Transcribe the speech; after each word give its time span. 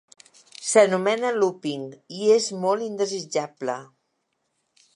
S'anomena 0.67 1.33
"looping" 1.35 1.83
i 2.21 2.31
és 2.37 2.49
molt 2.63 2.85
indesitjable. 2.87 3.77